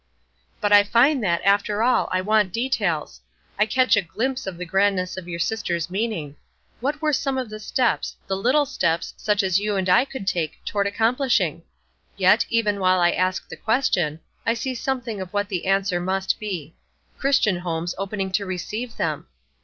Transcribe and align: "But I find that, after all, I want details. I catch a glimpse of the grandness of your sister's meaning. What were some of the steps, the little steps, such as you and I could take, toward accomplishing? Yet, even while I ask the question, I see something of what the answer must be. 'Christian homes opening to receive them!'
"But 0.59 0.73
I 0.73 0.83
find 0.83 1.21
that, 1.23 1.43
after 1.43 1.83
all, 1.83 2.09
I 2.11 2.21
want 2.21 2.51
details. 2.51 3.21
I 3.59 3.67
catch 3.67 3.95
a 3.95 4.01
glimpse 4.01 4.47
of 4.47 4.57
the 4.57 4.65
grandness 4.65 5.15
of 5.15 5.27
your 5.27 5.37
sister's 5.37 5.91
meaning. 5.91 6.37
What 6.79 7.03
were 7.03 7.13
some 7.13 7.37
of 7.37 7.51
the 7.51 7.59
steps, 7.59 8.15
the 8.25 8.35
little 8.35 8.65
steps, 8.65 9.13
such 9.15 9.43
as 9.43 9.59
you 9.59 9.75
and 9.75 9.87
I 9.87 10.05
could 10.05 10.25
take, 10.25 10.57
toward 10.65 10.87
accomplishing? 10.87 11.61
Yet, 12.17 12.47
even 12.49 12.79
while 12.79 12.99
I 12.99 13.11
ask 13.11 13.47
the 13.47 13.55
question, 13.57 14.21
I 14.43 14.55
see 14.55 14.73
something 14.73 15.21
of 15.21 15.31
what 15.33 15.49
the 15.49 15.67
answer 15.67 15.99
must 15.99 16.39
be. 16.39 16.73
'Christian 17.19 17.57
homes 17.59 17.93
opening 17.99 18.31
to 18.31 18.45
receive 18.47 18.97
them!' 18.97 19.27